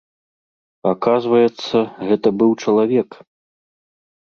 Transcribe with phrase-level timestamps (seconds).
[0.91, 1.77] Аказваецца,
[2.09, 3.09] гэта быў чалавек.